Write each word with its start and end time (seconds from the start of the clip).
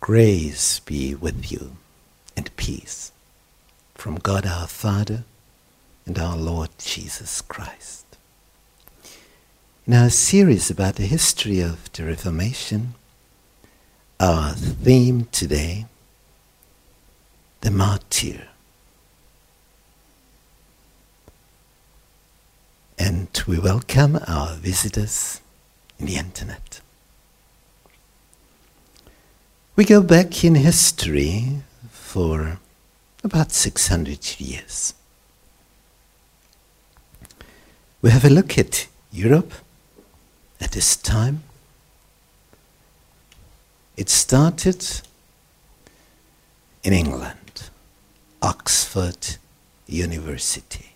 Grace 0.00 0.80
be 0.80 1.14
with 1.14 1.52
you 1.52 1.76
and 2.34 2.56
peace 2.56 3.12
from 3.94 4.14
God 4.14 4.46
our 4.46 4.66
Father 4.66 5.24
and 6.06 6.18
our 6.18 6.38
Lord 6.38 6.70
Jesus 6.78 7.42
Christ. 7.42 8.06
In 9.86 9.92
our 9.92 10.08
series 10.08 10.70
about 10.70 10.94
the 10.94 11.04
history 11.04 11.60
of 11.60 11.92
the 11.92 12.04
Reformation, 12.04 12.94
our 14.18 14.54
theme 14.54 15.28
today, 15.32 15.84
the 17.60 17.70
martyr. 17.70 18.48
And 22.98 23.28
we 23.46 23.58
welcome 23.58 24.18
our 24.26 24.54
visitors 24.54 25.42
in 25.98 26.06
the 26.06 26.16
internet. 26.16 26.80
We 29.80 29.86
go 29.86 30.02
back 30.02 30.44
in 30.44 30.56
history 30.56 31.62
for 31.90 32.58
about 33.24 33.50
600 33.50 34.38
years. 34.38 34.92
We 38.02 38.10
have 38.10 38.26
a 38.26 38.28
look 38.28 38.58
at 38.58 38.88
Europe 39.10 39.54
at 40.60 40.72
this 40.72 40.96
time. 40.96 41.44
It 43.96 44.10
started 44.10 44.84
in 46.84 46.92
England, 46.92 47.70
Oxford 48.42 49.38
University. 49.86 50.92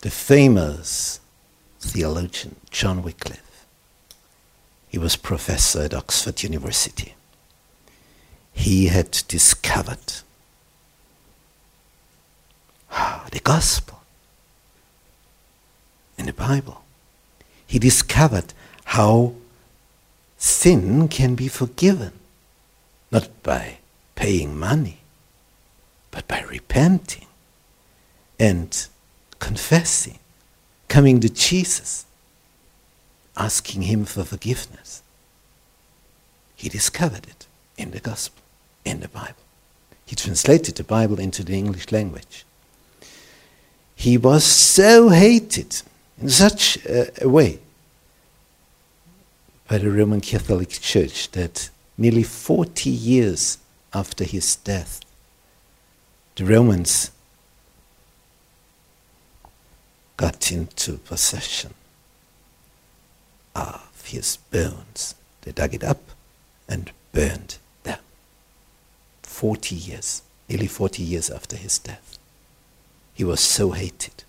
The 0.00 0.10
famous 0.10 1.20
theologian 1.78 2.56
John 2.72 3.04
Wycliffe 3.04 3.55
he 4.96 4.98
was 4.98 5.14
professor 5.14 5.82
at 5.82 5.92
Oxford 5.92 6.42
University. 6.42 7.14
He 8.54 8.86
had 8.86 9.10
discovered 9.28 10.22
ah, 12.90 13.26
the 13.30 13.40
gospel 13.40 14.00
in 16.16 16.24
the 16.24 16.32
Bible. 16.32 16.82
He 17.66 17.78
discovered 17.78 18.54
how 18.96 19.34
sin 20.38 21.08
can 21.08 21.34
be 21.34 21.48
forgiven, 21.48 22.12
not 23.12 23.28
by 23.42 23.76
paying 24.14 24.58
money, 24.58 25.00
but 26.10 26.26
by 26.26 26.40
repenting 26.48 27.26
and 28.40 28.86
confessing, 29.40 30.20
coming 30.88 31.20
to 31.20 31.28
Jesus 31.28 32.06
asking 33.36 33.82
him 33.82 34.04
for 34.04 34.24
forgiveness. 34.24 35.02
He 36.56 36.68
discovered 36.68 37.26
it 37.26 37.46
in 37.76 37.90
the 37.90 38.00
gospel, 38.00 38.42
in 38.84 39.00
the 39.00 39.08
Bible. 39.08 39.34
He 40.06 40.16
translated 40.16 40.76
the 40.76 40.84
Bible 40.84 41.18
into 41.20 41.44
the 41.44 41.54
English 41.54 41.92
language. 41.92 42.44
He 43.94 44.16
was 44.16 44.44
so 44.44 45.08
hated 45.08 45.82
in 46.20 46.28
such 46.28 46.78
a, 46.86 47.28
way 47.28 47.58
by 49.68 49.78
the 49.78 49.90
Roman 49.90 50.20
Catholic 50.20 50.70
Church 50.70 51.30
that 51.32 51.70
nearly 51.98 52.22
40 52.22 52.88
years 52.88 53.58
after 53.92 54.24
his 54.24 54.56
death, 54.56 55.00
the 56.36 56.44
Romans 56.44 57.10
got 60.16 60.52
into 60.52 60.98
possession 60.98 61.74
of 63.56 64.06
his 64.06 64.36
bones. 64.50 65.14
They 65.42 65.52
dug 65.52 65.74
it 65.74 65.82
up 65.82 66.00
and 66.68 66.90
burned 67.12 67.56
them. 67.84 67.98
40 69.22 69.74
years, 69.74 70.22
nearly 70.48 70.66
40 70.66 71.02
years 71.02 71.30
after 71.30 71.56
his 71.56 71.78
death. 71.78 72.18
He 73.14 73.24
was 73.24 73.40
so 73.40 73.70
hated 73.70 74.24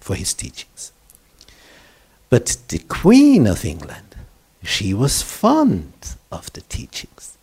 for 0.00 0.14
his 0.14 0.34
teachings. 0.34 0.92
But 2.30 2.56
the 2.68 2.80
Queen 2.80 3.46
of 3.46 3.64
England, 3.64 4.16
she 4.62 4.92
was 4.92 5.22
fond 5.22 6.16
of 6.32 6.52
the 6.52 6.62
teachings. 6.62 7.38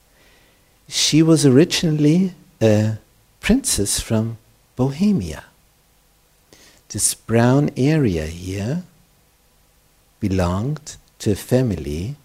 She 0.87 1.23
was 1.23 1.45
originally 1.45 2.33
a 2.61 2.97
princess 3.39 3.99
from 3.99 4.37
Bohemia. 4.75 5.45
This 6.89 7.13
brown 7.13 7.71
area 7.75 8.25
here 8.25 8.83
belonged 10.19 10.97
to 11.19 11.31
a 11.31 11.35
family 11.35 12.15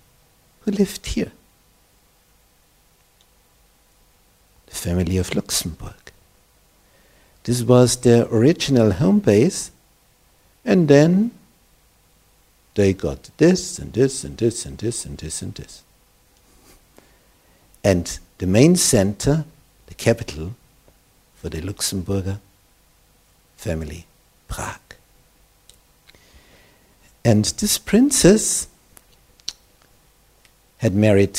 who 0.60 0.70
lived 0.70 1.06
here. 1.06 1.32
The 4.66 4.74
family 4.74 5.16
of 5.16 5.34
Luxembourg. 5.34 5.94
This 7.44 7.62
was 7.62 7.96
their 7.96 8.26
original 8.26 8.92
home 8.92 9.20
base, 9.20 9.70
and 10.64 10.88
then 10.88 11.30
they 12.74 12.92
got 12.92 13.30
this 13.38 13.78
and 13.78 13.92
this 13.92 14.24
and 14.24 14.36
this 14.38 14.64
and 14.66 14.78
this 14.78 15.04
and 15.04 15.18
this 15.18 15.42
and 15.42 15.54
this. 15.54 15.82
And 17.82 18.18
the 18.38 18.46
main 18.46 18.76
center, 18.76 19.44
the 19.86 19.94
capital 19.94 20.54
for 21.36 21.48
the 21.48 21.60
Luxemburger 21.60 22.38
family, 23.56 24.06
Prague. 24.48 24.94
And 27.24 27.44
this 27.44 27.78
princess 27.78 28.68
had 30.80 30.94
married 30.94 31.38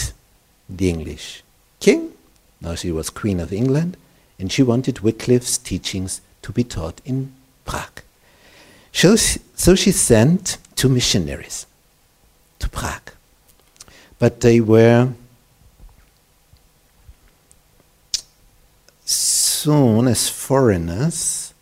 the 0.70 0.88
English 0.88 1.44
king. 1.80 2.14
Now 2.62 2.76
she 2.76 2.92
was 2.92 3.10
Queen 3.10 3.40
of 3.40 3.52
England, 3.52 3.98
and 4.40 4.52
she 4.52 4.62
wanted 4.64 5.00
Wycliffe's 5.00 5.58
teachings 5.58 6.22
to 6.44 6.52
be 6.52 6.64
taught 6.64 7.02
in 7.06 7.34
Prague. 7.66 8.02
So 8.92 9.16
she, 9.16 9.40
so 9.56 9.76
she 9.76 9.92
sent 9.92 10.58
two 10.76 10.90
missionaries 10.90 11.66
to 12.60 12.70
Prague. 12.70 13.12
But 14.20 14.42
they 14.42 14.62
were 14.62 15.10
soon, 19.06 20.08
as 20.08 20.30
foreigners, 20.30 21.54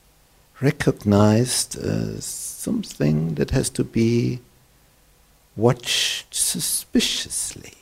recognized 0.59 1.77
as 1.77 2.25
something 2.25 3.35
that 3.35 3.51
has 3.51 3.69
to 3.69 3.85
be 3.85 4.39
watched 5.59 6.33
suspiciously. 6.33 7.73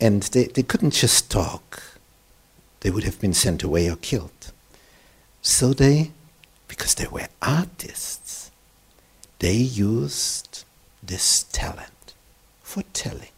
And 0.00 0.22
they, 0.24 0.44
they 0.44 0.62
couldn't 0.62 0.92
just 0.92 1.30
talk, 1.30 1.82
they 2.80 2.90
would 2.90 3.04
have 3.04 3.20
been 3.20 3.34
sent 3.34 3.62
away 3.62 3.88
or 3.88 3.96
killed. 3.96 4.52
So 5.40 5.72
they, 5.72 6.10
because 6.68 6.94
they 6.94 7.06
were 7.06 7.28
artists, 7.40 8.50
they 9.38 9.54
used 9.54 10.64
this 11.02 11.44
talent 11.44 12.14
for 12.62 12.82
telling, 12.92 13.28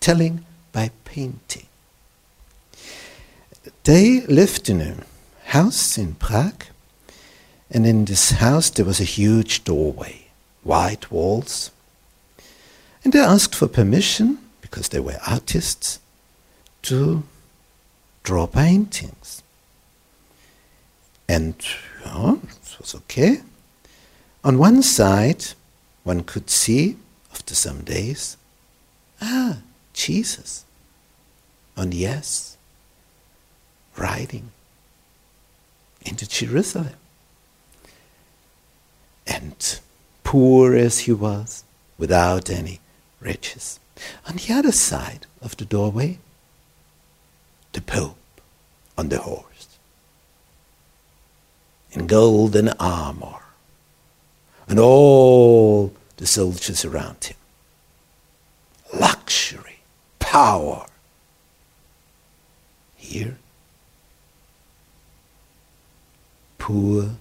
telling 0.00 0.44
by 0.72 0.90
painting. 1.04 1.66
They 3.84 4.20
lived 4.22 4.68
in 4.68 4.80
a 4.80 4.96
house 5.50 5.98
in 5.98 6.14
Prague, 6.14 6.64
and 7.70 7.86
in 7.86 8.04
this 8.04 8.30
house 8.30 8.70
there 8.70 8.84
was 8.84 9.00
a 9.00 9.04
huge 9.04 9.64
doorway, 9.64 10.26
white 10.62 11.10
walls, 11.10 11.70
and 13.04 13.12
they 13.12 13.20
asked 13.20 13.54
for 13.54 13.68
permission, 13.68 14.38
because 14.60 14.88
they 14.88 15.00
were 15.00 15.18
artists, 15.26 15.98
to 16.82 17.22
draw 18.22 18.46
paintings. 18.46 19.42
And 21.28 21.54
it 22.04 22.78
was 22.78 22.94
okay. 22.94 23.40
On 24.44 24.58
one 24.58 24.82
side, 24.82 25.44
one 26.04 26.22
could 26.22 26.50
see, 26.50 26.96
after 27.32 27.54
some 27.54 27.82
days, 27.82 28.36
ah, 29.20 29.58
Jesus. 29.92 30.64
And 31.76 31.94
yes, 31.94 32.56
riding 33.96 34.50
into 36.02 36.28
Jerusalem. 36.28 36.94
And 39.26 39.80
poor 40.24 40.74
as 40.74 41.00
he 41.00 41.12
was, 41.12 41.64
without 41.96 42.50
any 42.50 42.80
riches. 43.22 43.78
On 44.28 44.36
the 44.36 44.52
other 44.52 44.72
side 44.72 45.26
of 45.40 45.56
the 45.56 45.64
doorway, 45.64 46.18
the 47.72 47.80
Pope 47.80 48.16
on 48.98 49.08
the 49.08 49.18
horse, 49.18 49.78
in 51.92 52.06
golden 52.06 52.68
armor, 52.80 53.40
and 54.68 54.78
all 54.78 55.92
the 56.16 56.26
soldiers 56.26 56.84
around 56.84 57.24
him. 57.24 57.36
Luxury, 58.98 59.80
power. 60.18 60.86
Here, 62.96 63.36
poor, 66.58 67.16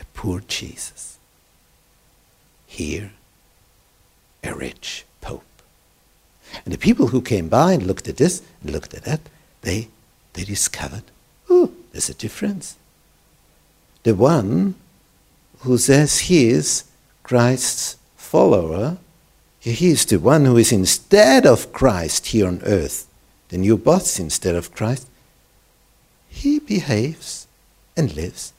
a 0.00 0.04
poor 0.14 0.40
Jesus. 0.46 1.18
Here, 2.66 3.12
a 4.48 4.54
rich 4.54 5.04
pope. 5.20 5.44
And 6.64 6.72
the 6.72 6.78
people 6.78 7.08
who 7.08 7.20
came 7.20 7.48
by 7.48 7.72
and 7.72 7.86
looked 7.86 8.08
at 8.08 8.16
this 8.16 8.42
and 8.62 8.70
looked 8.70 8.94
at 8.94 9.04
that, 9.04 9.20
they, 9.62 9.88
they 10.32 10.44
discovered, 10.44 11.04
oh, 11.48 11.72
there's 11.92 12.08
a 12.08 12.14
difference. 12.14 12.76
The 14.02 14.14
one 14.14 14.74
who 15.60 15.78
says 15.78 16.20
he 16.20 16.48
is 16.48 16.84
Christ's 17.22 17.96
follower, 18.16 18.98
he 19.60 19.90
is 19.90 20.06
the 20.06 20.18
one 20.18 20.44
who 20.44 20.56
is 20.56 20.72
instead 20.72 21.44
of 21.44 21.72
Christ 21.72 22.28
here 22.28 22.46
on 22.46 22.62
earth, 22.64 23.06
the 23.48 23.58
new 23.58 23.76
boss 23.76 24.18
instead 24.18 24.54
of 24.54 24.74
Christ, 24.74 25.06
he 26.28 26.58
behaves 26.58 27.46
and 27.96 28.14
lives 28.14 28.52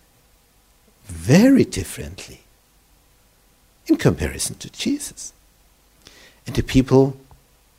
very 1.05 1.63
differently 1.63 2.41
in 3.87 3.97
comparison 3.97 4.55
to 4.55 4.69
Jesus. 4.69 5.33
And 6.45 6.55
the 6.55 6.63
people 6.63 7.17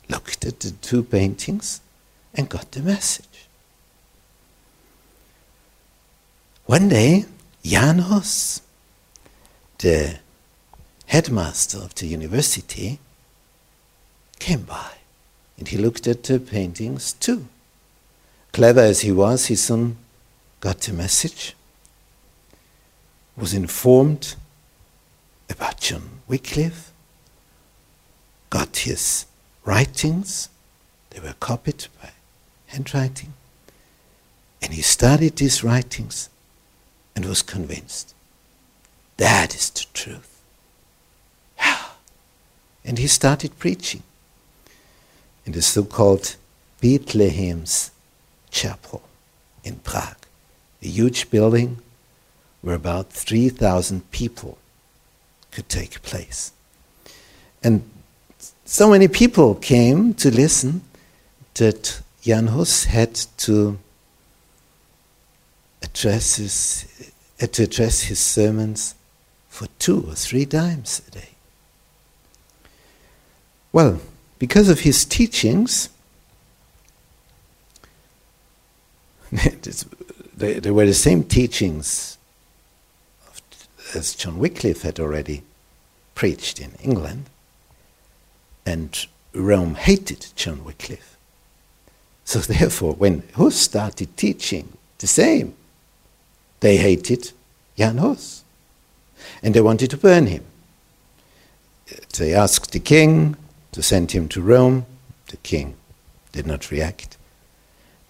looked 0.09 0.45
at 0.45 0.59
the 0.59 0.71
two 0.71 1.03
paintings 1.03 1.81
and 2.33 2.49
got 2.49 2.71
the 2.71 2.81
message. 2.81 3.47
One 6.65 6.89
day, 6.89 7.25
Jan 7.63 7.99
Hus, 7.99 8.61
the 9.79 10.19
headmaster 11.07 11.77
of 11.77 11.95
the 11.95 12.07
university, 12.07 12.99
came 14.39 14.61
by 14.61 14.91
and 15.57 15.67
he 15.67 15.77
looked 15.77 16.07
at 16.07 16.23
the 16.23 16.39
paintings 16.39 17.13
too. 17.13 17.47
Clever 18.51 18.81
as 18.81 19.01
he 19.01 19.11
was, 19.11 19.45
he 19.45 19.55
soon 19.55 19.97
got 20.59 20.79
the 20.81 20.91
message, 20.93 21.55
was 23.37 23.53
informed 23.53 24.35
about 25.49 25.79
John 25.79 26.21
Wycliffe, 26.27 26.90
got 28.51 28.77
his 28.77 29.25
writings, 29.65 30.49
they 31.09 31.19
were 31.19 31.33
copied 31.39 31.87
by 31.99 32.11
handwriting, 32.67 33.33
and 34.61 34.73
he 34.73 34.83
studied 34.83 35.37
these 35.37 35.63
writings 35.63 36.29
and 37.15 37.25
was 37.25 37.41
convinced 37.41 38.13
that 39.17 39.53
is 39.55 39.69
the 39.69 39.85
truth. 39.93 40.41
And 42.83 42.97
he 42.97 43.05
started 43.07 43.59
preaching 43.59 44.01
in 45.45 45.51
the 45.51 45.61
so 45.61 45.83
called 45.83 46.35
Bethlehem's 46.81 47.91
Chapel 48.49 49.03
in 49.63 49.75
Prague, 49.75 50.25
a 50.81 50.87
huge 50.87 51.29
building 51.29 51.77
where 52.61 52.73
about 52.75 53.11
3,000 53.11 54.09
people 54.09 54.57
could 55.51 55.69
take 55.69 56.01
place. 56.01 56.51
And 57.63 57.87
so 58.65 58.89
many 58.89 59.07
people 59.07 59.55
came 59.55 60.13
to 60.15 60.31
listen 60.31 60.81
that 61.55 62.01
Jan 62.21 62.47
Hus 62.47 62.85
had 62.85 63.15
to 63.37 63.79
address 65.81 66.35
his, 66.35 67.11
had 67.39 67.53
to 67.53 67.63
address 67.63 68.03
his 68.03 68.19
sermons 68.19 68.95
for 69.49 69.67
two 69.79 70.05
or 70.07 70.15
three 70.15 70.45
times 70.45 71.01
a 71.07 71.11
day. 71.11 71.29
Well, 73.73 73.99
because 74.39 74.69
of 74.69 74.81
his 74.81 75.05
teachings, 75.05 75.89
they, 79.31 80.59
they 80.59 80.71
were 80.71 80.85
the 80.85 80.93
same 80.93 81.23
teachings 81.23 82.17
as 83.95 84.15
John 84.15 84.39
Wycliffe 84.39 84.83
had 84.83 84.99
already 84.99 85.43
preached 86.15 86.59
in 86.59 86.71
England, 86.81 87.29
and 88.65 89.05
Rome 89.33 89.75
hated 89.75 90.27
John 90.35 90.63
Wycliffe. 90.63 91.17
So 92.23 92.39
therefore, 92.39 92.93
when 92.93 93.23
Hus 93.35 93.55
started 93.55 94.15
teaching 94.17 94.77
the 94.99 95.07
same, 95.07 95.55
they 96.59 96.77
hated 96.77 97.31
Jan 97.77 97.97
Hus, 97.97 98.43
and 99.41 99.53
they 99.53 99.61
wanted 99.61 99.89
to 99.91 99.97
burn 99.97 100.27
him. 100.27 100.43
They 102.17 102.33
asked 102.33 102.71
the 102.71 102.79
king 102.79 103.35
to 103.71 103.81
send 103.81 104.11
him 104.11 104.27
to 104.29 104.41
Rome. 104.41 104.85
The 105.27 105.37
king 105.37 105.75
did 106.31 106.45
not 106.45 106.71
react. 106.71 107.17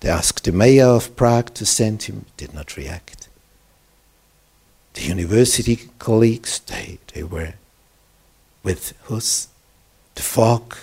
They 0.01 0.09
asked 0.09 0.44
the 0.44 0.51
mayor 0.51 0.88
of 0.88 1.15
Prague 1.15 1.53
to 1.53 1.65
send 1.65 2.03
him, 2.03 2.25
did 2.36 2.53
not 2.53 2.75
react. 2.75 3.30
The 4.94 5.03
university 5.03 5.89
colleagues, 6.00 6.59
they, 6.59 7.00
they 7.13 7.24
were 7.24 7.53
with 8.63 8.94
Hus. 9.03 9.48
The 10.15 10.21
folk, 10.21 10.77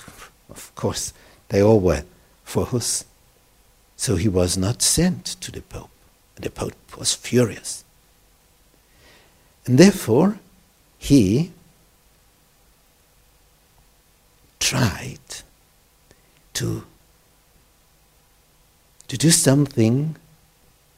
of 0.50 0.72
course, 0.74 1.12
they 1.48 1.62
all 1.62 1.80
were 1.80 2.04
for 2.44 2.66
Hus. 2.66 3.04
So 3.96 4.16
he 4.16 4.28
was 4.28 4.56
not 4.56 4.82
sent 4.82 5.24
to 5.40 5.50
the 5.50 5.60
Pope. 5.60 5.90
The 6.36 6.50
Pope 6.50 6.96
was 6.96 7.14
furious. 7.14 7.84
And 9.66 9.76
therefore, 9.76 10.38
he 10.98 11.52
tried 14.60 15.18
to, 16.54 16.84
to 19.08 19.16
do 19.16 19.30
something 19.30 20.16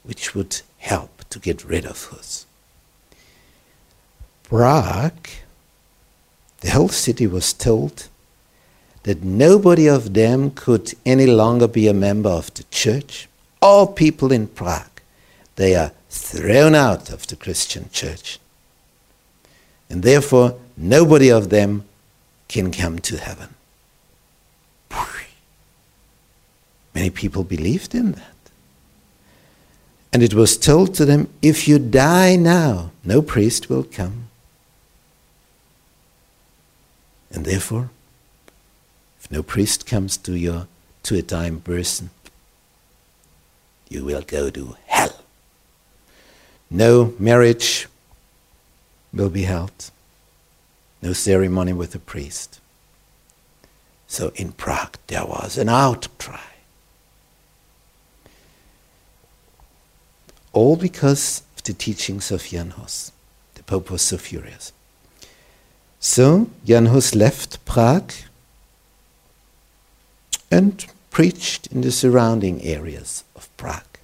which 0.03 0.33
would 0.35 0.61
help 0.77 1.23
to 1.29 1.39
get 1.39 1.63
rid 1.63 1.85
of 1.85 2.05
Hus. 2.05 2.45
Prague, 4.43 5.29
the 6.61 6.71
whole 6.71 6.89
city 6.89 7.27
was 7.27 7.53
told 7.53 8.09
that 9.03 9.23
nobody 9.23 9.87
of 9.87 10.13
them 10.13 10.51
could 10.51 10.93
any 11.05 11.25
longer 11.25 11.67
be 11.67 11.87
a 11.87 11.93
member 11.93 12.29
of 12.29 12.53
the 12.53 12.63
church. 12.71 13.27
All 13.61 13.87
people 13.87 14.31
in 14.31 14.47
Prague, 14.47 15.01
they 15.55 15.75
are 15.75 15.91
thrown 16.09 16.75
out 16.75 17.09
of 17.09 17.27
the 17.27 17.35
Christian 17.35 17.89
church. 17.91 18.39
And 19.89 20.03
therefore, 20.03 20.55
nobody 20.77 21.29
of 21.29 21.49
them 21.49 21.85
can 22.47 22.71
come 22.71 22.99
to 22.99 23.17
heaven. 23.17 23.55
Many 26.93 27.09
people 27.09 27.43
believed 27.43 27.95
in 27.95 28.13
that. 28.13 28.35
And 30.13 30.21
it 30.21 30.33
was 30.33 30.57
told 30.57 30.93
to 30.95 31.05
them 31.05 31.29
if 31.41 31.67
you 31.67 31.79
die 31.79 32.35
now, 32.35 32.91
no 33.03 33.21
priest 33.21 33.69
will 33.69 33.83
come. 33.83 34.27
And 37.31 37.45
therefore, 37.45 37.89
no 39.31 39.41
priest 39.41 39.87
comes 39.87 40.17
to 40.17 40.37
your 40.37 40.67
to 41.03 41.17
a 41.17 41.21
dying 41.21 41.61
person, 41.61 42.11
you 43.89 44.05
will 44.05 44.21
go 44.21 44.49
to 44.49 44.75
hell. 44.85 45.15
No 46.69 47.13
marriage 47.17 47.87
will 49.13 49.29
be 49.29 49.43
held. 49.43 49.89
No 51.01 51.13
ceremony 51.13 51.73
with 51.73 51.95
a 51.95 51.99
priest. 51.99 52.59
So 54.07 54.31
in 54.35 54.51
Prague 54.51 54.97
there 55.07 55.25
was 55.25 55.57
an 55.57 55.69
outcry. 55.69 56.39
All 60.53 60.75
because 60.75 61.43
of 61.55 61.63
the 61.63 61.73
teachings 61.73 62.31
of 62.31 62.43
Jan 62.43 62.71
Hus. 62.71 63.11
The 63.55 63.63
Pope 63.63 63.89
was 63.89 64.01
so 64.01 64.17
furious. 64.17 64.73
So 65.99 66.49
Jan 66.65 66.87
Hus 66.87 67.15
left 67.15 67.63
Prague 67.65 68.11
and 70.51 70.85
preached 71.09 71.67
in 71.67 71.81
the 71.81 71.91
surrounding 71.91 72.61
areas 72.61 73.23
of 73.35 73.49
Prague. 73.55 73.97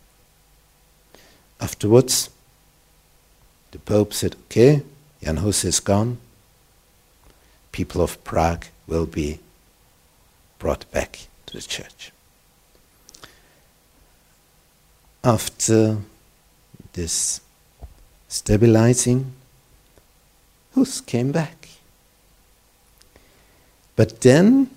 Afterwards, 1.59 2.29
the 3.71 3.79
Pope 3.79 4.13
said, 4.13 4.35
Okay, 4.45 4.81
Jan 5.21 5.37
Hus 5.37 5.65
is 5.65 5.79
gone. 5.81 6.17
People 7.71 8.01
of 8.01 8.23
Prague 8.23 8.65
will 8.87 9.05
be 9.05 9.39
brought 10.57 10.89
back 10.91 11.27
to 11.47 11.53
the 11.53 11.61
church. 11.61 12.11
After 15.23 15.97
this 16.93 17.41
stabilizing, 18.29 19.33
Hus 20.73 21.01
came 21.01 21.31
back. 21.31 21.69
But 23.95 24.21
then 24.21 24.69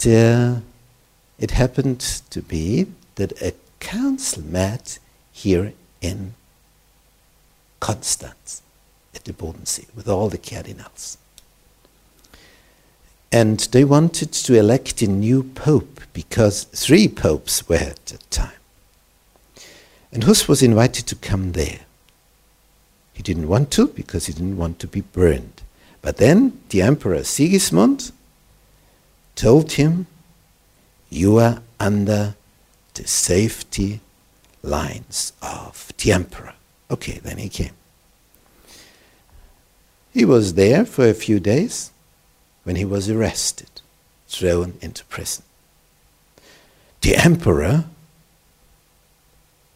there, 0.00 0.62
it 1.38 1.52
happened 1.52 2.00
to 2.30 2.42
be 2.42 2.86
that 3.14 3.40
a 3.42 3.54
council 3.80 4.42
met 4.42 4.98
here 5.32 5.72
in 6.00 6.34
Constance 7.80 8.62
at 9.14 9.24
the 9.24 9.32
Bodensee 9.32 9.86
with 9.94 10.08
all 10.08 10.28
the 10.28 10.38
cardinals. 10.38 11.16
And 13.32 13.60
they 13.72 13.84
wanted 13.84 14.32
to 14.32 14.58
elect 14.58 15.02
a 15.02 15.06
new 15.06 15.42
pope 15.44 16.00
because 16.12 16.64
three 16.64 17.08
popes 17.08 17.68
were 17.68 17.76
at 17.76 18.06
that 18.06 18.30
time. 18.30 18.52
And 20.12 20.24
Hus 20.24 20.48
was 20.48 20.62
invited 20.62 21.06
to 21.06 21.14
come 21.14 21.52
there. 21.52 21.80
He 23.12 23.22
didn't 23.22 23.48
want 23.48 23.70
to 23.72 23.86
because 23.86 24.26
he 24.26 24.32
didn't 24.32 24.56
want 24.56 24.78
to 24.80 24.88
be 24.88 25.02
burned. 25.02 25.62
But 26.02 26.16
then 26.16 26.60
the 26.70 26.82
Emperor 26.82 27.22
Sigismund 27.22 28.10
told 29.40 29.72
him 29.72 30.06
You 31.08 31.38
are 31.38 31.62
under 31.80 32.34
the 32.92 33.06
safety 33.06 34.00
lines 34.62 35.32
of 35.40 35.92
the 35.96 36.12
emperor. 36.12 36.52
Okay, 36.90 37.20
then 37.22 37.38
he 37.38 37.48
came. 37.48 37.72
He 40.12 40.26
was 40.26 40.54
there 40.54 40.84
for 40.84 41.08
a 41.08 41.14
few 41.14 41.40
days 41.40 41.90
when 42.64 42.76
he 42.76 42.84
was 42.84 43.08
arrested, 43.08 43.80
thrown 44.28 44.74
into 44.82 45.04
prison. 45.06 45.44
The 47.00 47.16
emperor 47.16 47.86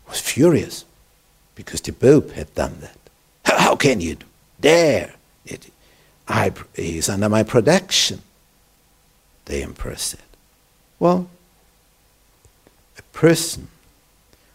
was 0.07 0.21
furious 0.21 0.85
because 1.55 1.81
the 1.81 1.93
Pope 1.93 2.33
had 2.33 2.55
done 2.55 2.77
that. 2.81 2.99
How, 3.47 3.77
can 3.77 4.03
you 4.03 4.19
dare? 4.61 5.15
It, 5.47 5.73
I, 6.29 6.53
he's 6.75 7.09
under 7.09 7.31
my 7.31 7.45
protection, 7.45 8.21
the 9.47 9.63
emperor 9.63 9.97
said. 9.97 10.21
Well, 10.99 11.29
a 12.99 13.03
person 13.13 13.69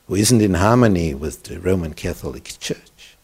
who 0.08 0.15
isn't 0.15 0.41
in 0.41 0.55
harmony 0.55 1.13
with 1.13 1.43
the 1.43 1.60
Roman 1.60 1.93
Catholic 1.93 2.55
Church, 2.60 3.15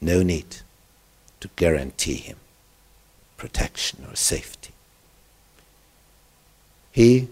no 0.00 0.22
need 0.22 0.56
to 1.40 1.48
guarantee 1.56 2.16
him 2.16 2.36
protection 3.36 4.04
or 4.08 4.14
safety. 4.16 4.72
He 6.92 7.28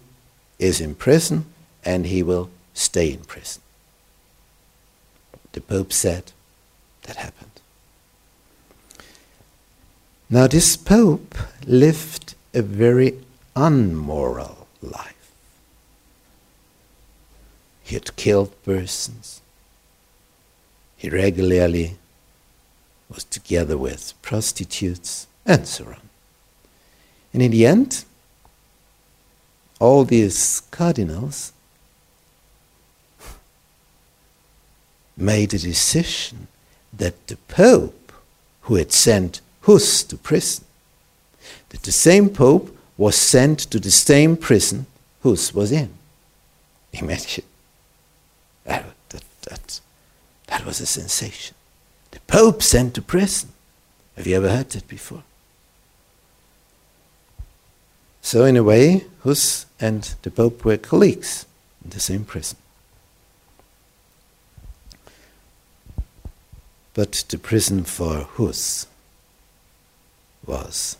is 0.58 0.80
in 0.80 0.94
prison 0.94 1.46
and 1.84 2.06
he 2.06 2.22
will 2.22 2.50
stay 2.72 3.12
in 3.12 3.20
prison. 3.20 3.62
The 5.52 5.60
Pope 5.60 5.92
said 5.92 6.32
that 7.02 7.16
happened. 7.16 7.50
Now, 10.30 10.46
this 10.46 10.76
Pope 10.76 11.34
lived 11.66 12.34
a 12.58 12.62
very 12.62 13.18
unmoral 13.56 14.66
life. 14.82 15.32
He 17.82 17.94
had 17.94 18.16
killed 18.16 18.52
persons. 18.64 19.40
He 20.96 21.08
regularly 21.08 21.96
was 23.08 23.24
together 23.24 23.78
with 23.78 24.12
prostitutes 24.20 25.26
and 25.46 25.66
so 25.66 25.86
on. 25.86 26.00
And 27.32 27.42
in 27.42 27.52
the 27.52 27.64
end, 27.64 28.04
all 29.80 30.04
these 30.04 30.60
cardinals 30.70 31.52
made 35.16 35.54
a 35.54 35.58
decision 35.58 36.48
that 36.92 37.26
the 37.28 37.36
Pope, 37.48 38.12
who 38.62 38.74
had 38.74 38.92
sent 38.92 39.40
Hus 39.62 40.02
to 40.04 40.16
prison, 40.16 40.64
that 41.70 41.82
the 41.82 41.92
same 41.92 42.28
Pope 42.28 42.76
was 42.96 43.16
sent 43.16 43.58
to 43.60 43.78
the 43.78 43.90
same 43.90 44.36
prison 44.36 44.86
Hus 45.22 45.54
was 45.54 45.72
in. 45.72 45.90
Imagine. 46.92 47.44
That, 48.64 48.86
that, 49.10 49.24
that, 49.42 49.80
that 50.46 50.66
was 50.66 50.80
a 50.80 50.86
sensation. 50.86 51.54
The 52.10 52.20
Pope 52.20 52.62
sent 52.62 52.94
to 52.94 53.02
prison. 53.02 53.50
Have 54.16 54.26
you 54.26 54.36
ever 54.36 54.48
heard 54.48 54.70
that 54.70 54.88
before? 54.88 55.22
So, 58.22 58.44
in 58.44 58.56
a 58.56 58.62
way, 58.62 59.04
Hus 59.22 59.66
and 59.80 60.14
the 60.22 60.30
Pope 60.30 60.64
were 60.64 60.76
colleagues 60.76 61.46
in 61.84 61.90
the 61.90 62.00
same 62.00 62.24
prison. 62.24 62.58
But 66.94 67.24
the 67.28 67.38
prison 67.38 67.84
for 67.84 68.24
Hus 68.24 68.86
was 70.44 70.96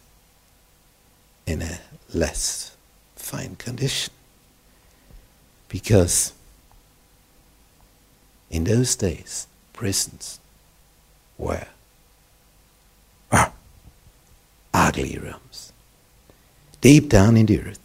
in 1.49 1.63
a 1.63 1.81
less 2.13 2.77
fine 3.17 3.57
condition. 3.57 4.13
Because 5.69 6.35
in 8.51 8.65
those 8.65 8.95
days 8.97 9.47
prisons 9.73 10.41
were 11.39 11.67
ah, 13.33 13.53
ugly 14.75 15.19
rooms. 15.19 15.73
Deep 16.81 17.09
down 17.09 17.37
in 17.37 17.47
the 17.47 17.61
earth, 17.61 17.81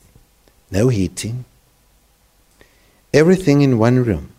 no 0.70 0.89
heating, 0.89 1.46
everything 3.13 3.62
in 3.62 3.79
one 3.79 4.03
room. 4.03 4.29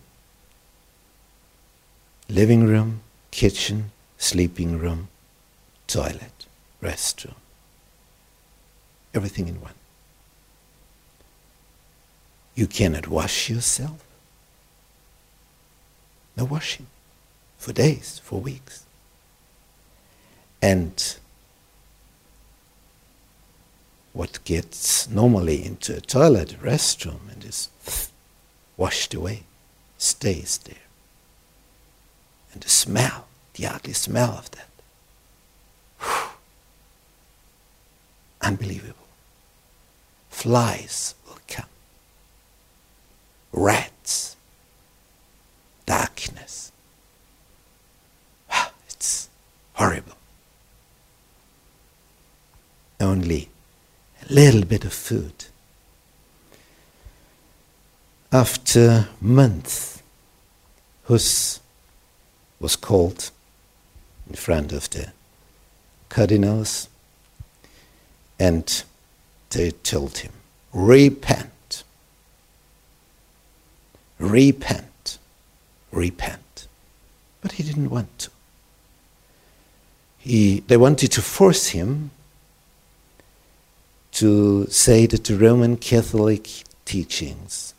Living 2.29 2.67
room, 2.67 3.01
kitchen, 3.31 3.91
sleeping 4.19 4.79
room, 4.79 5.09
toilet, 5.87 6.47
restroom. 6.83 7.44
Everything 9.15 9.49
in 9.49 9.61
one. 9.61 9.75
You 12.55 12.67
cannot 12.67 13.07
wash 13.07 13.49
yourself. 13.49 14.05
No 16.37 16.45
washing 16.45 16.87
for 17.59 17.73
days, 17.73 18.21
for 18.23 18.41
weeks. 18.41 18.85
And 20.61 21.17
what 24.13 24.43
gets 24.45 25.09
normally 25.09 25.65
into 25.65 25.97
a 25.97 26.01
toilet, 26.01 26.55
a 26.55 26.57
restroom, 26.57 27.31
and 27.31 27.45
is 27.45 27.69
washed 28.77 29.15
away, 29.15 29.45
stays 29.99 30.59
there. 30.59 30.77
And 32.53 32.63
the 32.63 32.69
smell, 32.69 33.27
the 33.55 33.67
ugly 33.67 33.93
smell 33.93 34.31
of 34.33 34.51
that. 34.53 34.69
Whew. 36.01 36.31
Unbelievable. 38.41 39.04
Flies 40.35 41.15
will 41.27 41.39
come. 41.49 41.71
Rats. 43.53 44.37
Darkness. 45.87 46.73
Ah, 48.51 48.73
it's 48.89 49.31
horrible. 49.75 50.17
Only 53.01 53.49
a 54.29 54.33
little 54.33 54.65
bit 54.65 54.85
of 54.85 54.93
food. 54.93 55.47
After 58.31 59.09
months, 59.21 60.03
Hus 61.05 61.61
was 62.61 62.77
called 62.77 63.31
in 64.29 64.35
front 64.35 64.73
of 64.73 64.91
the 64.91 65.13
cardinals 66.09 66.89
and 68.39 68.85
they 69.55 69.71
told 69.71 70.19
him, 70.19 70.33
Repent, 70.73 71.85
repent, 74.19 75.19
repent. 75.93 76.67
But 77.41 77.53
he 77.53 77.63
didn't 77.63 77.91
want 77.91 78.19
to. 78.19 78.31
He, 80.19 80.61
they 80.61 80.77
wanted 80.77 81.13
to 81.13 81.23
force 81.23 81.69
him 81.69 82.11
to 84.13 84.67
say 84.67 85.07
that 85.07 85.25
the 85.25 85.37
Roman 85.37 85.77
Catholic 85.77 86.49
teachings, 86.85 87.75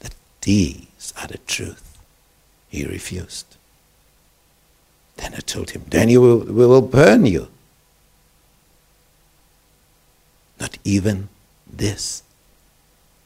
that 0.00 0.14
these 0.42 1.14
are 1.20 1.28
the 1.28 1.38
truth. 1.38 1.98
He 2.68 2.84
refused. 2.84 3.56
Then 5.16 5.34
I 5.34 5.40
told 5.40 5.70
him, 5.70 5.84
then 5.88 6.08
you 6.08 6.20
will, 6.20 6.38
we 6.38 6.66
will 6.66 6.82
burn 6.82 7.26
you. 7.26 7.48
Not 10.60 10.69
even 10.84 11.28
this 11.66 12.22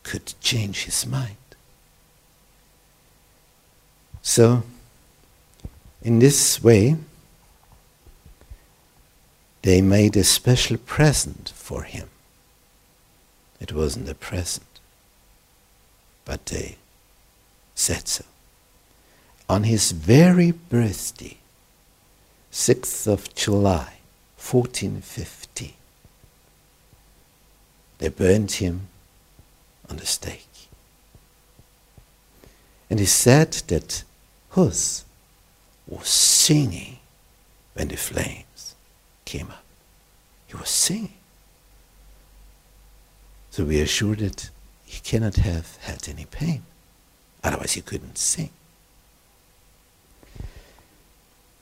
could 0.02 0.34
change 0.40 0.84
his 0.84 1.06
mind. 1.06 1.37
So, 4.23 4.62
in 6.02 6.18
this 6.18 6.62
way, 6.62 6.96
they 9.62 9.80
made 9.80 10.16
a 10.16 10.25
special 10.25 10.76
present 10.76 11.52
for 11.54 11.84
him. 11.84 12.11
It 13.61 13.73
wasn't 13.73 14.11
a 14.11 14.14
present, 14.14 14.66
but 16.25 16.44
they 16.46 16.76
said 17.75 18.08
so. 18.08 18.25
On 19.49 19.64
his 19.64 19.92
very 19.92 20.50
birthday, 20.50 21.38
6th 22.52 23.06
of 23.06 23.34
July, 23.34 23.99
1450, 24.37 25.43
they 27.98 28.08
burned 28.08 28.52
him 28.52 28.88
on 29.88 29.96
the 29.96 30.06
stake. 30.06 30.68
And 32.90 32.98
he 33.00 33.06
said 33.06 33.52
that 33.68 34.04
Hus 34.50 35.04
was 35.86 36.08
singing 36.08 36.98
when 37.74 37.88
the 37.88 37.96
flames 37.96 38.74
came 39.24 39.50
up. 39.50 39.64
He 40.46 40.56
was 40.56 40.68
singing. 40.68 41.14
So 43.50 43.64
we 43.64 43.80
are 43.80 43.86
sure 43.86 44.16
that 44.16 44.50
he 44.84 45.00
cannot 45.00 45.36
have 45.36 45.76
had 45.82 46.08
any 46.08 46.24
pain. 46.24 46.62
Otherwise, 47.42 47.72
he 47.72 47.80
couldn't 47.80 48.18
sing. 48.18 48.50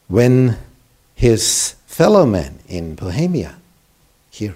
When 0.09 0.59
his 1.15 1.77
fellow 1.87 2.27
men 2.27 2.61
in 2.69 2.95
Bohemia, 2.95 3.57
here, 4.31 4.55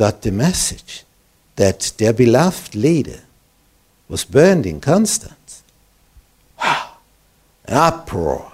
got 0.00 0.22
the 0.22 0.32
message 0.32 1.04
that 1.56 1.92
their 1.98 2.14
beloved 2.14 2.74
leader 2.74 3.20
was 4.08 4.24
burned 4.24 4.64
in 4.64 4.80
Constance, 4.80 5.62
an 6.58 7.76
uproar 7.76 8.52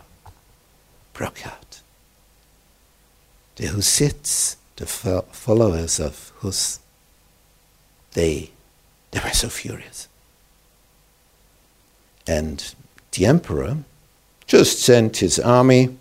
broke 1.13 1.47
out. 1.47 1.81
The 3.55 3.67
Hussites, 3.67 4.57
the 4.75 4.87
followers 4.87 6.01
of 6.01 6.33
Hus, 6.41 6.81
they, 8.15 8.51
they 9.13 9.21
were 9.21 9.31
so 9.31 9.49
furious. 9.49 10.09
And 12.27 12.75
the 13.13 13.25
emperor 13.25 13.77
just 14.49 14.81
sent 14.81 15.19
his 15.19 15.39
army 15.39 15.97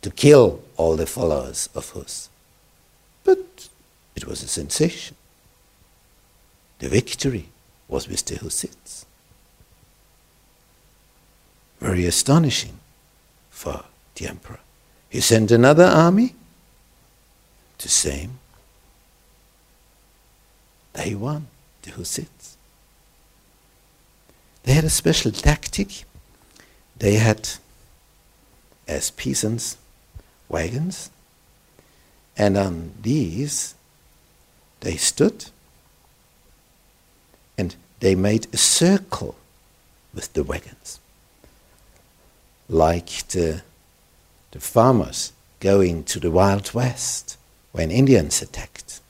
to 0.00 0.10
kill 0.12 0.62
all 0.78 0.96
the 0.96 1.04
followers 1.06 1.68
of 1.74 1.90
Hus. 1.90 2.30
But 3.26 3.68
it 4.14 4.24
was 4.24 4.42
a 4.44 4.48
sensation. 4.48 5.16
The 6.78 6.88
victory 6.88 7.48
was 7.88 8.08
with 8.08 8.24
the 8.24 8.36
Hussites. 8.36 9.04
Very 11.80 12.06
astonishing 12.06 12.78
for 13.50 13.84
the 14.14 14.28
emperor. 14.28 14.60
He 15.10 15.20
sent 15.20 15.50
another 15.50 15.84
army, 15.84 16.36
the 17.78 17.88
same. 17.88 18.38
They 20.92 21.14
won, 21.16 21.48
the 21.82 21.90
Hussites. 21.90 22.56
They 24.62 24.72
had 24.72 24.84
a 24.84 24.90
special 24.90 25.32
tactic. 25.32 26.04
They 26.96 27.14
had, 27.14 27.48
as 28.86 29.10
peasants, 29.10 29.76
wagons, 30.48 31.10
and 32.36 32.56
on 32.56 32.92
these 33.02 33.74
they 34.80 34.96
stood 34.96 35.46
and 37.58 37.74
they 38.00 38.14
made 38.14 38.46
a 38.52 38.56
circle 38.56 39.36
with 40.14 40.32
the 40.34 40.44
wagons, 40.44 41.00
like 42.68 43.26
the, 43.28 43.62
the 44.50 44.60
farmers 44.60 45.32
going 45.60 46.04
to 46.04 46.20
the 46.20 46.30
Wild 46.30 46.72
West 46.74 47.36
when 47.72 47.90
Indians 47.90 48.42
attacked. 48.42 49.00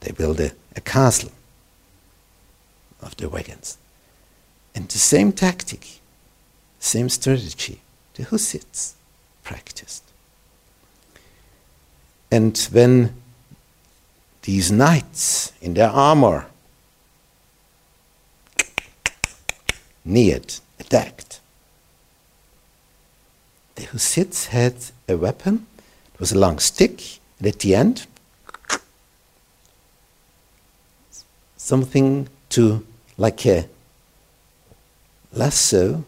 They 0.00 0.12
built 0.12 0.40
a, 0.40 0.52
a 0.76 0.80
castle 0.80 1.32
of 3.00 3.16
the 3.16 3.28
wagons. 3.28 3.78
And 4.74 4.88
the 4.88 4.98
same 4.98 5.32
tactic, 5.32 6.00
same 6.78 7.08
strategy, 7.08 7.80
the 8.14 8.24
Hussites 8.24 8.94
practiced. 9.42 10.04
And 12.34 12.58
when 12.72 13.14
these 14.42 14.72
knights 14.72 15.52
in 15.62 15.74
their 15.74 15.88
armor 15.88 16.46
neared, 20.04 20.56
attacked, 20.80 21.38
the 23.76 23.84
Hussites 23.84 24.46
had 24.46 24.74
a 25.08 25.16
weapon. 25.16 25.68
It 26.12 26.18
was 26.18 26.32
a 26.32 26.38
long 26.40 26.58
stick, 26.58 27.20
and 27.38 27.46
at 27.46 27.60
the 27.60 27.76
end, 27.76 28.08
something 31.56 32.28
to 32.48 32.84
like 33.16 33.46
a 33.46 33.68
lasso 35.32 36.04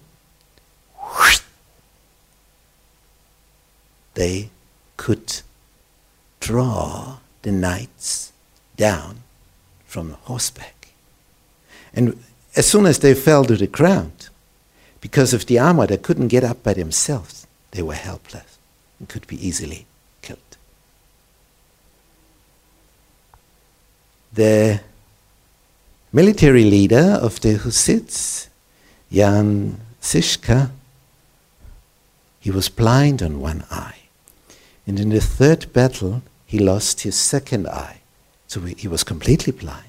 they 4.14 4.50
could 4.96 5.42
draw 6.46 7.16
the 7.42 7.50
knights 7.50 8.32
down 8.76 9.22
from 9.84 10.12
horseback. 10.28 10.88
And 11.92 12.22
as 12.54 12.70
soon 12.70 12.86
as 12.86 13.00
they 13.00 13.14
fell 13.14 13.44
to 13.46 13.56
the 13.56 13.66
ground, 13.66 14.28
because 15.00 15.32
of 15.34 15.46
the 15.46 15.58
armor, 15.58 15.88
they 15.88 15.96
couldn't 15.96 16.28
get 16.28 16.44
up 16.44 16.62
by 16.62 16.74
themselves. 16.74 17.48
They 17.72 17.82
were 17.82 17.94
helpless 17.94 18.58
and 18.98 19.08
could 19.08 19.26
be 19.26 19.44
easily 19.44 19.86
killed. 20.22 20.56
The 24.32 24.80
military 26.12 26.64
leader 26.64 27.18
of 27.20 27.40
the 27.40 27.54
Hussites, 27.58 28.48
Jan 29.10 29.80
Žižka, 30.00 30.70
he 32.38 32.50
was 32.52 32.68
blind 32.68 33.20
on 33.20 33.40
one 33.40 33.64
eye. 33.68 34.02
And 34.86 35.00
in 35.00 35.08
the 35.08 35.20
third 35.20 35.72
battle, 35.72 36.22
he 36.46 36.58
lost 36.60 37.00
his 37.00 37.18
second 37.18 37.66
eye. 37.66 38.00
So 38.46 38.60
he 38.60 38.86
was 38.86 39.02
completely 39.02 39.52
blind. 39.52 39.82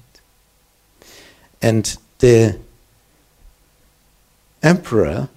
And 1.62 1.96
the 2.18 2.58
emperor 4.62 5.28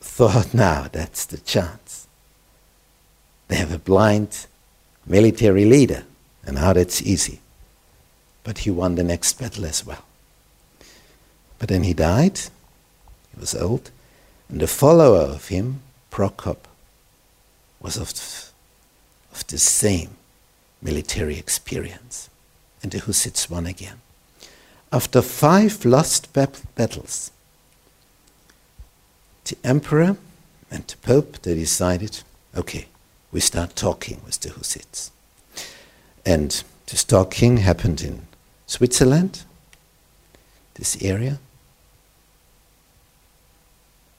thought, 0.00 0.52
now 0.68 0.88
that's 0.90 1.24
the 1.24 1.38
chance. 1.38 2.06
They 3.48 3.56
have 3.56 3.72
a 3.72 3.78
blind 3.78 4.46
military 5.06 5.64
leader, 5.64 6.02
and 6.44 6.56
now 6.56 6.72
that's 6.72 7.00
easy. 7.00 7.38
But 8.42 8.58
he 8.58 8.70
won 8.70 8.96
the 8.96 9.04
next 9.04 9.38
battle 9.38 9.64
as 9.64 9.86
well. 9.86 10.04
But 11.58 11.68
then 11.68 11.84
he 11.84 11.94
died, 11.94 12.38
he 12.38 13.40
was 13.40 13.54
old, 13.54 13.90
and 14.48 14.60
the 14.60 14.66
follower 14.66 15.22
of 15.22 15.48
him, 15.48 15.82
Prokop, 16.10 16.58
was 17.80 17.96
of 17.96 18.12
of 19.32 19.46
the 19.48 19.58
same 19.58 20.16
military 20.86 21.36
experience. 21.38 22.30
And 22.82 22.92
the 22.92 23.00
Hussites 23.00 23.50
won 23.50 23.66
again. 23.66 23.98
After 24.92 25.20
five 25.20 25.84
lost 25.84 26.32
battles, 26.32 27.32
the 29.44 29.56
emperor 29.64 30.16
and 30.70 30.84
the 30.86 30.96
pope 30.98 31.42
they 31.42 31.54
decided, 31.54 32.22
okay, 32.54 32.86
we 33.32 33.40
start 33.40 33.74
talking 33.74 34.20
with 34.24 34.38
the 34.40 34.50
Hussites. 34.50 35.10
And 36.24 36.62
this 36.86 37.04
talking 37.04 37.58
happened 37.58 38.00
in 38.00 38.26
Switzerland, 38.66 39.42
this 40.74 40.96
area, 41.02 41.38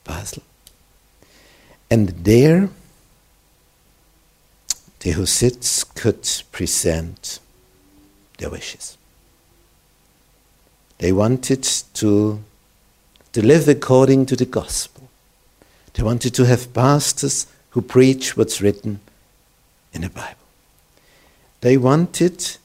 Basel. 0.03 0.43
And 1.89 2.09
there 2.09 2.69
the 4.99 5.11
Hussites 5.11 5.83
could 5.83 6.27
present 6.51 7.39
their 8.37 8.49
wishes. 8.49 8.97
They 10.97 11.11
wanted 11.11 11.63
to, 11.63 12.39
to 13.33 13.45
live 13.45 13.67
according 13.67 14.25
to 14.27 14.35
the 14.35 14.45
gospel. 14.45 15.09
They 15.93 16.03
wanted 16.03 16.33
to 16.35 16.45
have 16.45 16.73
pastors 16.73 17.47
who 17.71 17.81
preach 17.81 18.35
what's 18.35 18.61
written 18.61 18.99
in 19.93 20.01
the 20.01 20.09
Bible. 20.09 20.35
They 21.61 21.77
wanted 21.77 22.57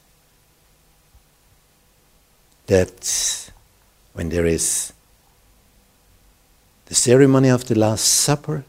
that 2.67 3.51
when 4.13 4.29
there 4.29 4.45
is 4.45 4.93
the 6.85 6.95
ceremony 6.95 7.49
of 7.49 7.65
the 7.65 7.77
Last 7.77 8.05
Supper, 8.05 8.63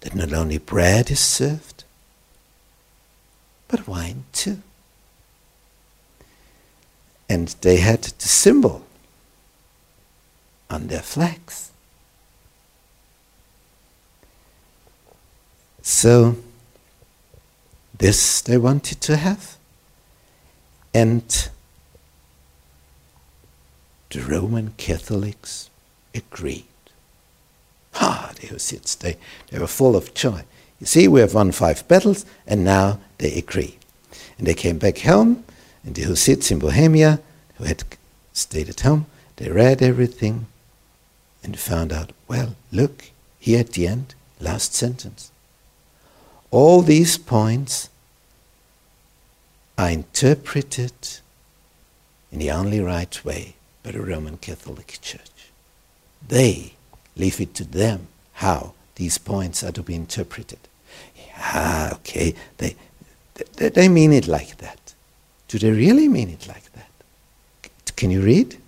that 0.00 0.14
not 0.14 0.32
only 0.32 0.58
bread 0.58 1.10
is 1.10 1.20
served, 1.20 1.73
but 3.68 3.88
wine 3.88 4.24
too. 4.32 4.62
And 7.28 7.48
they 7.62 7.78
had 7.78 8.02
the 8.02 8.28
symbol 8.28 8.84
on 10.70 10.88
their 10.88 11.02
flags. 11.02 11.70
So, 15.82 16.36
this 17.96 18.40
they 18.40 18.58
wanted 18.58 19.00
to 19.02 19.16
have. 19.16 19.56
And 20.92 21.48
the 24.10 24.20
Roman 24.20 24.74
Catholics 24.76 25.70
agreed. 26.14 26.64
Ah, 27.96 28.32
the 28.40 28.46
Hussites, 28.48 28.94
they, 28.94 29.16
they 29.50 29.58
were 29.58 29.66
full 29.66 29.96
of 29.96 30.14
joy. 30.14 30.44
You 30.80 30.86
see, 30.86 31.08
we 31.08 31.20
have 31.20 31.34
won 31.34 31.52
five 31.52 31.86
battles, 31.88 32.26
and 32.46 32.64
now 32.64 32.98
they 33.18 33.34
agree. 33.34 33.78
And 34.38 34.46
they 34.46 34.54
came 34.54 34.78
back 34.78 34.98
home, 34.98 35.44
and 35.84 35.94
the 35.94 36.02
Hussites 36.02 36.50
in 36.50 36.58
Bohemia, 36.58 37.20
who 37.56 37.64
had 37.64 37.84
stayed 38.32 38.68
at 38.68 38.80
home, 38.80 39.06
they 39.36 39.50
read 39.50 39.82
everything 39.82 40.46
and 41.42 41.58
found 41.58 41.92
out, 41.92 42.12
well, 42.28 42.56
look, 42.72 43.10
here 43.38 43.60
at 43.60 43.72
the 43.72 43.86
end, 43.86 44.14
last 44.40 44.74
sentence. 44.74 45.30
All 46.50 46.82
these 46.82 47.18
points 47.18 47.88
are 49.76 49.90
interpreted 49.90 50.92
in 52.32 52.38
the 52.38 52.50
only 52.50 52.80
right 52.80 53.24
way 53.24 53.54
by 53.82 53.90
the 53.90 54.00
Roman 54.00 54.38
Catholic 54.38 54.98
Church. 55.02 55.50
They 56.26 56.74
leave 57.16 57.40
it 57.40 57.54
to 57.54 57.64
them 57.64 58.08
how 58.34 58.72
these 58.94 59.18
points 59.18 59.62
are 59.64 59.72
to 59.72 59.82
be 59.82 59.94
interpreted. 59.94 60.58
Ah, 61.36 61.94
okay, 61.94 62.34
they, 62.58 62.76
They 63.56 63.88
mean 63.88 64.12
it 64.12 64.28
like 64.28 64.58
that. 64.58 64.94
Do 65.48 65.58
they 65.58 65.70
really 65.70 66.08
mean 66.08 66.30
it 66.30 66.46
like 66.46 66.72
that? 66.72 66.90
Can 67.96 68.10
you 68.10 68.22
read? 68.22 68.58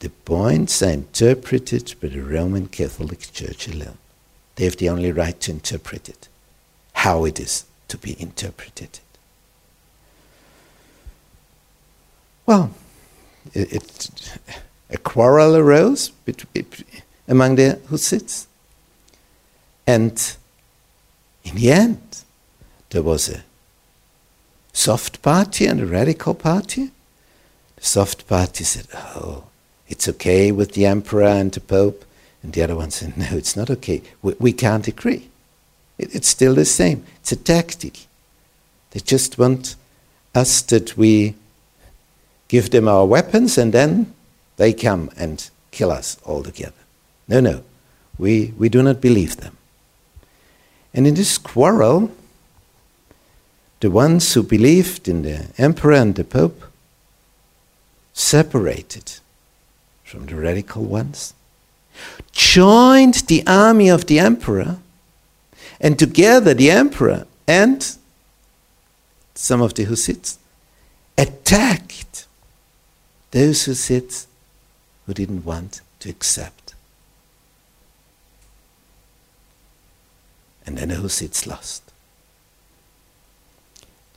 The 0.00 0.10
points 0.10 0.82
are 0.82 0.90
interpreted 0.90 1.94
by 2.00 2.08
the 2.08 2.20
Roman 2.20 2.66
Catholic 2.68 3.32
Church 3.32 3.68
alone. 3.68 3.98
They 4.56 4.64
have 4.64 4.76
the 4.76 4.88
only 4.88 5.12
right 5.12 5.38
to 5.40 5.50
interpret 5.50 6.08
it, 6.08 6.28
how 6.92 7.24
it 7.24 7.38
is 7.38 7.64
to 7.88 7.98
be 7.98 8.20
interpreted. 8.20 9.00
Well, 12.46 12.70
it, 13.52 13.72
it, 13.72 14.38
a 14.90 14.98
quarrel 14.98 15.56
arose 15.56 16.10
between, 16.10 16.66
among 17.28 17.56
the 17.56 17.78
Hussites. 17.88 18.46
And 19.86 20.36
in 21.44 21.56
the 21.56 21.70
end, 21.70 22.22
there 22.90 23.02
was 23.02 23.28
a 23.28 23.42
soft 24.72 25.22
party 25.22 25.66
and 25.66 25.80
a 25.80 25.86
radical 25.86 26.34
party. 26.34 26.90
The 27.76 27.84
soft 27.84 28.26
party 28.26 28.64
said, 28.64 28.86
Oh, 28.94 29.44
it's 29.88 30.08
okay 30.08 30.52
with 30.52 30.72
the 30.72 30.86
emperor 30.86 31.24
and 31.24 31.52
the 31.52 31.60
pope. 31.60 32.04
And 32.42 32.52
the 32.52 32.62
other 32.62 32.76
one 32.76 32.90
said, 32.90 33.16
No, 33.16 33.26
it's 33.32 33.56
not 33.56 33.70
okay. 33.70 34.02
We, 34.22 34.34
we 34.38 34.52
can't 34.52 34.86
agree. 34.88 35.28
It, 35.98 36.14
it's 36.14 36.28
still 36.28 36.54
the 36.54 36.64
same. 36.64 37.04
It's 37.20 37.32
a 37.32 37.36
tactic. 37.36 38.06
They 38.90 39.00
just 39.00 39.38
want 39.38 39.76
us 40.34 40.62
that 40.62 40.96
we 40.96 41.34
give 42.48 42.70
them 42.70 42.88
our 42.88 43.06
weapons 43.06 43.58
and 43.58 43.72
then 43.72 44.12
they 44.56 44.72
come 44.72 45.10
and 45.16 45.48
kill 45.70 45.90
us 45.90 46.18
all 46.24 46.42
together. 46.42 46.72
No, 47.28 47.40
no. 47.40 47.62
We, 48.18 48.52
we 48.58 48.68
do 48.68 48.82
not 48.82 49.00
believe 49.00 49.36
them. 49.36 49.56
And 50.92 51.06
in 51.06 51.14
this 51.14 51.38
quarrel, 51.38 52.10
the 53.80 53.90
ones 53.90 54.34
who 54.34 54.42
believed 54.42 55.08
in 55.08 55.22
the 55.22 55.46
emperor 55.56 55.94
and 55.94 56.14
the 56.14 56.24
pope 56.24 56.62
separated 58.12 59.14
from 60.04 60.26
the 60.26 60.34
radical 60.34 60.82
ones, 60.82 61.34
joined 62.32 63.14
the 63.28 63.46
army 63.46 63.88
of 63.88 64.06
the 64.06 64.18
emperor, 64.18 64.78
and 65.80 65.98
together 65.98 66.52
the 66.52 66.70
emperor 66.70 67.26
and 67.46 67.96
some 69.34 69.62
of 69.62 69.74
the 69.74 69.84
Hussites 69.84 70.38
attacked 71.16 72.26
those 73.30 73.66
Hussites 73.66 74.26
who 75.06 75.14
didn't 75.14 75.44
want 75.44 75.80
to 76.00 76.10
accept. 76.10 76.59
And 80.66 80.78
then 80.78 80.88
the 80.88 80.96
Hussites 80.96 81.46
lost. 81.46 81.82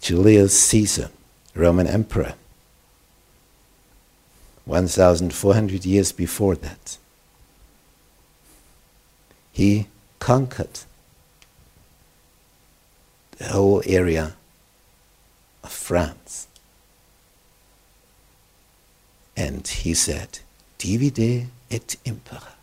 Julius 0.01 0.62
Caesar, 0.63 1.10
Roman 1.56 1.88
emperor, 1.88 2.34
1,400 4.65 5.86
years 5.86 6.12
before 6.12 6.56
that. 6.56 6.97
He 9.51 9.88
conquered 10.19 10.79
the 13.38 13.45
whole 13.45 13.84
area 13.86 14.34
of 15.63 15.71
France. 15.71 16.47
And 19.36 19.67
he 19.67 19.93
said, 19.93 20.39
Divide 20.77 21.47
et 21.71 21.95
impera. 22.06 22.53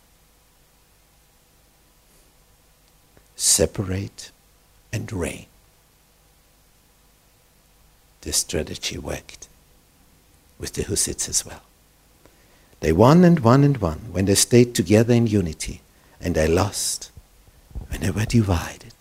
Separate 3.41 4.29
and 4.93 5.11
reign. 5.11 5.47
This 8.21 8.37
strategy 8.37 8.99
worked 8.99 9.47
with 10.59 10.73
the 10.73 10.83
Hussites 10.83 11.27
as 11.27 11.43
well. 11.43 11.63
They 12.81 12.91
won 12.91 13.23
and 13.23 13.39
won 13.39 13.63
and 13.63 13.77
won 13.77 13.97
when 14.11 14.25
they 14.25 14.35
stayed 14.35 14.75
together 14.75 15.15
in 15.15 15.25
unity, 15.25 15.81
and 16.21 16.35
they 16.35 16.47
lost 16.47 17.09
when 17.89 18.01
they 18.01 18.11
were 18.11 18.25
divided. 18.25 18.93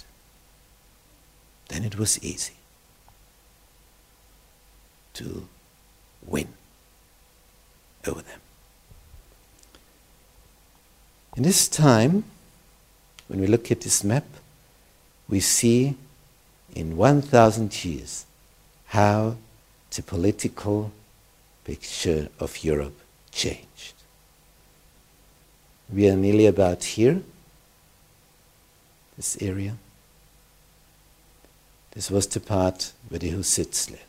Then 1.69 1.85
it 1.85 1.99
was 1.99 2.19
easy 2.25 2.55
to 5.13 5.49
win 6.27 6.49
over 8.07 8.23
them. 8.23 8.41
In 11.37 11.43
this 11.43 11.69
time, 11.69 12.25
when 13.31 13.41
we 13.41 13.47
look 13.47 13.71
at 13.71 13.83
this 13.83 14.03
map, 14.03 14.25
we 15.29 15.39
see 15.39 15.95
in 16.75 16.97
1,000 16.97 17.85
years 17.85 18.27
how 18.87 19.37
the 19.95 20.03
political 20.03 20.91
picture 21.63 22.29
of 22.41 22.65
Europe 22.65 22.99
changed. 23.31 23.95
We 25.93 26.09
are 26.09 26.17
nearly 26.17 26.47
about 26.47 26.83
here, 26.83 27.23
this 29.17 29.41
area. 29.41 29.77
This 31.93 32.11
was 32.11 32.27
the 32.27 32.41
part 32.41 32.93
where 33.11 33.21
the 33.21 33.31
Hussites 33.31 33.93
lived. 33.93 34.03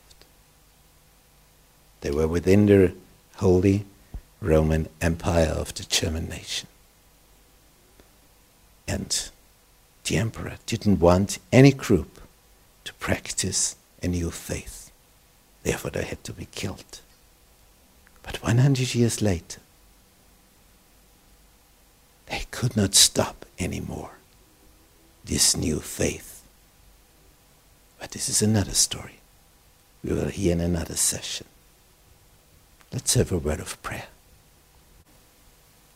They 2.01 2.09
were 2.09 2.27
within 2.27 2.65
the 2.65 2.95
Holy 3.35 3.85
Roman 4.41 4.89
Empire 4.99 5.53
of 5.55 5.75
the 5.75 5.83
German 5.83 6.27
nation. 6.27 6.69
And 8.87 9.29
the 10.05 10.17
emperor 10.17 10.57
didn't 10.65 10.99
want 10.99 11.39
any 11.51 11.71
group 11.71 12.19
to 12.83 12.93
practice 12.95 13.75
a 14.01 14.07
new 14.07 14.31
faith. 14.31 14.91
Therefore, 15.63 15.91
they 15.91 16.03
had 16.03 16.23
to 16.23 16.33
be 16.33 16.47
killed. 16.51 17.01
But 18.23 18.41
100 18.43 18.95
years 18.95 19.21
later, 19.21 19.59
they 22.27 22.45
could 22.51 22.75
not 22.75 22.95
stop 22.95 23.45
anymore 23.59 24.11
this 25.23 25.55
new 25.55 25.79
faith. 25.79 26.43
But 27.99 28.11
this 28.11 28.29
is 28.29 28.41
another 28.41 28.73
story. 28.73 29.19
We 30.03 30.13
will 30.13 30.29
hear 30.29 30.53
in 30.53 30.61
another 30.61 30.95
session. 30.95 31.45
Let's 32.91 33.13
have 33.13 33.31
a 33.31 33.37
word 33.37 33.59
of 33.59 33.81
prayer. 33.83 34.07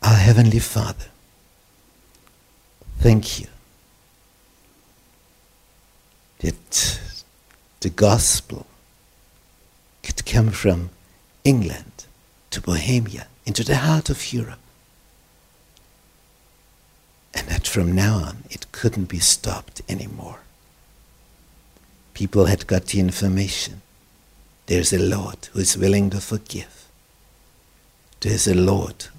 Our 0.02 0.16
Heavenly 0.16 0.60
Father, 0.60 1.08
thank 3.06 3.40
you 3.40 3.46
that 6.40 7.00
the 7.82 7.90
gospel 7.92 8.66
could 10.02 10.26
come 10.26 10.50
from 10.50 10.90
England 11.44 12.06
to 12.50 12.60
Bohemia, 12.60 13.28
into 13.46 13.64
the 13.64 13.76
heart 13.76 14.10
of 14.10 14.34
Europe. 14.34 14.66
And 17.36 17.48
that 17.48 17.68
from 17.68 17.92
now 17.92 18.16
on 18.16 18.38
it 18.50 18.72
couldn't 18.72 19.08
be 19.08 19.20
stopped 19.20 19.84
anymore. 19.88 20.40
People 22.16 22.46
had 22.46 22.66
got 22.66 22.88
the 22.88 23.00
information. 23.00 23.84
There's 24.66 24.92
a 24.92 24.98
Lord 24.98 25.50
who 25.52 25.60
is 25.60 25.78
willing 25.78 26.10
to 26.10 26.20
forgive. 26.20 26.88
There's 28.22 28.48
a 28.48 28.56
Lord 28.56 29.10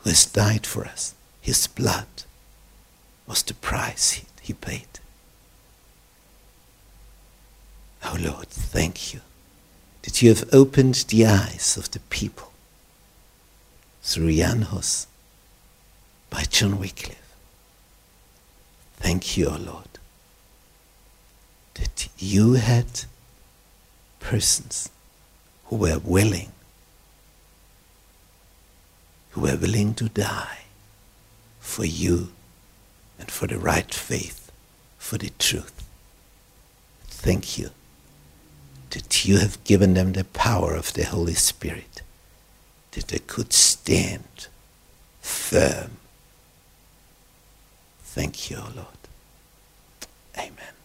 who 0.00 0.10
has 0.10 0.26
died 0.26 0.66
for 0.66 0.84
us. 0.84 1.14
His 1.40 1.68
blood 1.68 2.24
was 3.26 3.42
the 3.42 3.54
price 3.54 4.12
he, 4.12 4.26
he 4.40 4.52
paid. 4.52 4.86
Oh 8.04 8.16
Lord, 8.20 8.48
thank 8.48 9.14
you 9.14 9.20
that 10.02 10.20
you 10.20 10.28
have 10.30 10.48
opened 10.52 10.94
the 11.08 11.24
eyes 11.26 11.76
of 11.76 11.90
the 11.92 12.00
people 12.00 12.52
through 14.02 14.32
Jan 14.34 14.62
Hus 14.62 15.06
by 16.28 16.42
John 16.42 16.78
Wycliffe. 16.78 17.18
Thank 18.96 19.36
you, 19.36 19.48
O 19.48 19.56
Lord, 19.56 19.88
that 21.74 22.08
you 22.18 22.54
had 22.54 23.04
persons 24.20 24.88
who 25.66 25.76
were 25.76 25.98
willing, 25.98 26.52
who 29.30 29.42
were 29.42 29.56
willing 29.56 29.94
to 29.94 30.08
die 30.08 30.60
for 31.60 31.84
you 31.84 32.28
and 33.22 33.30
for 33.30 33.46
the 33.46 33.56
right 33.56 33.94
faith, 33.94 34.50
for 34.98 35.16
the 35.16 35.30
truth. 35.38 35.86
Thank 37.04 37.56
you 37.56 37.70
that 38.90 39.24
you 39.24 39.38
have 39.38 39.62
given 39.62 39.94
them 39.94 40.12
the 40.12 40.24
power 40.24 40.74
of 40.74 40.92
the 40.94 41.04
Holy 41.04 41.34
Spirit 41.34 42.02
that 42.90 43.06
they 43.06 43.20
could 43.20 43.52
stand 43.52 44.48
firm. 45.20 45.92
Thank 48.02 48.50
you, 48.50 48.56
Lord. 48.56 49.02
Amen. 50.36 50.81